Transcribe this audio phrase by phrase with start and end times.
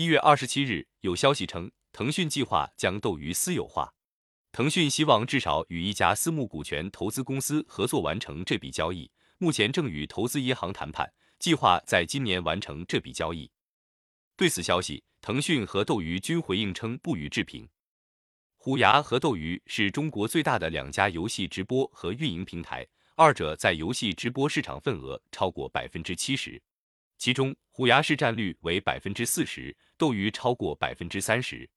[0.00, 3.92] 一月二十七日，有消息称，腾讯计划将斗鱼私有化。
[4.50, 13.50] 腾讯希望至少与一家私募股权投资公司合作完成这笔交易，目前正与投资银行谈判，计划在今年完成这笔交易。
[14.38, 17.68] 对此消息，腾讯和斗鱼均回应称不予置评。
[18.56, 26.62] 虎牙和斗鱼是中国最大的两家游戏直播和运营平台，二者在游戏直播市场份额超过百分之七十，
[27.20, 31.68] 其中虎牙市占率为百分之四十，斗鱼超过百分之三十。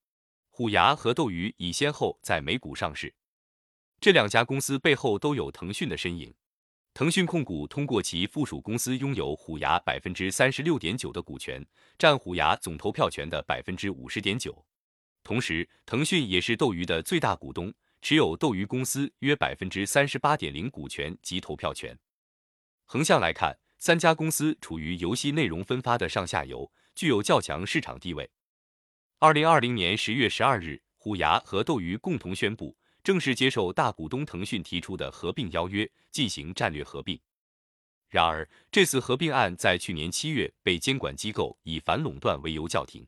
[0.49, 3.13] 虎牙和斗鱼已先后在美股上市，
[3.99, 6.33] 这两家公司背后都有腾讯的身影。
[6.93, 11.61] 腾讯控股通过其附属公司拥有虎牙百分之三十六点九的股权，
[11.97, 14.65] 占虎牙总投票权的百分之五十点九。
[15.25, 21.99] 同时，腾讯也是斗鱼的最大股东，持有斗鱼公司约百分之三十八点零股权及投票权。
[22.85, 28.31] 横向来看，三家公司处于游戏内容分发的上下游，具有较强市场地位。
[29.19, 32.77] 二零二零年十月十二日，虎牙和斗鱼共同宣布。
[33.03, 37.19] 正式接受大股东腾讯提出的合并邀约，进行战略合并。
[38.07, 43.05] 然而，这次合并案在去年七月被监管机构以反垄断为由叫停。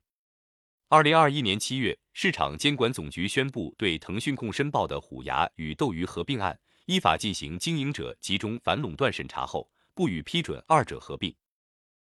[0.90, 11.34] 二零二一年七月，市场监管总局宣布对腾讯控申报的虎牙与斗鱼合并案依法进行经营者集中反垄断审查后，不予批准二者合并。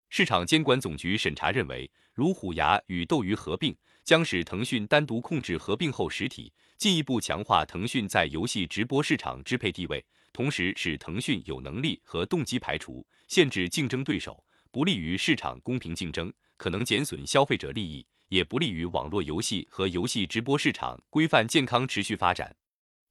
[0.08, 6.52] 市场监管总局审查认为，如虎牙与斗鱼合并，将使腾讯单独控制合并后实体。
[6.78, 22.54] 进一步强化腾讯在游戏直播市场支配地位，同时使腾讯有能力和动机排除、限制竞争对手，不利于市场公平竞争，可能减损消费者利益，也不利于网络游戏和游戏直播市场规范健康持续发展。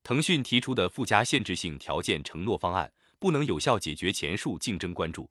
[0.03, 2.91] 腾讯提出的附加限制性条件承诺方案，
[3.22, 5.30] 不能有效解决前述竞争关注。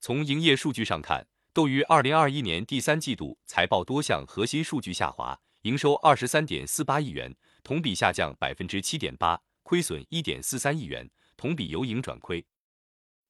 [0.00, 5.38] 从营业数据上看，斗鱼二零二一年第三季度财报多项核心数据下滑。
[5.62, 12.42] 营收二十三点四八亿元，同比下降百分之七点八，亏损一点四三亿元，同比由盈转亏。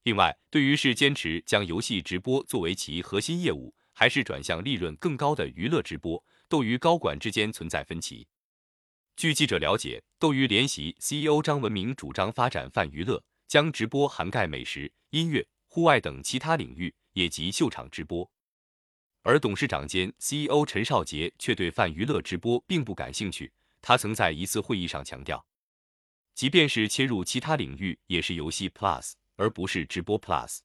[0.04, 8.28] 另外，对于是坚持将游戏直播作为其核心业务，还是转向利润更高的娱乐直播，斗鱼高管之间存在分歧。
[9.16, 18.30] 据记者了解，斗鱼联席 CEO 张文明主张发展泛娱乐，将直播涵盖美食、音乐、户外等其他领域，也即秀场直播。
[19.22, 23.52] 而董事长兼 CEO 陈少杰却对泛娱乐直播并不感兴趣。
[23.80, 25.46] 他曾在一次会议上强调，
[26.34, 30.60] 即便是切入其他领域，也是游戏 Plus，而不是直播 Plus。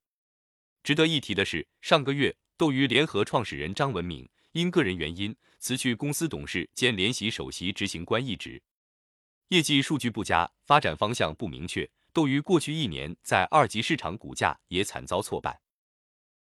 [0.83, 8.61] 值得一提的是，上个月，斗鱼联合创始人张文明因个人原因辞去公司董事兼联席首席执行官一职，
[9.49, 11.89] 业绩数据不佳，发展方向不明确。
[12.19, 15.61] 由于过去一年在二级市场股价也惨遭挫败。